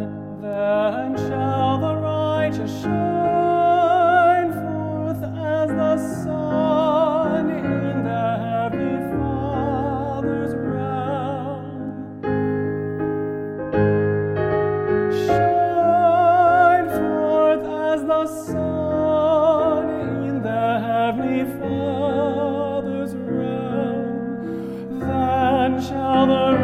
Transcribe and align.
Then, 0.00 1.16
shall 1.16 1.78
the 1.78 1.94
righteous 1.96 2.82
shine 2.82 4.52
forth 4.52 5.22
as 5.22 5.68
the 5.70 5.96
sun 6.22 7.50
in 7.50 8.04
the 8.04 8.38
heavenly 8.44 8.98
Father's 9.16 10.54
realm. 10.54 11.92
Shine 15.26 16.88
forth 16.88 17.66
as 17.66 18.00
the 18.04 18.26
sun 18.26 19.88
in 20.28 20.42
the 20.42 20.80
heavenly 20.80 21.44
Father's 21.58 23.14
realm. 23.14 24.98
Then 25.00 25.80
shall 25.80 26.26
the 26.26 26.63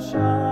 伤 0.00 0.49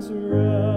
was 0.00 0.10
right. 0.12 0.69